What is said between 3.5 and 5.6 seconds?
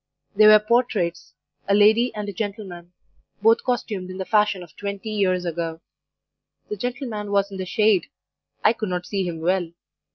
costumed in the fashion of twenty years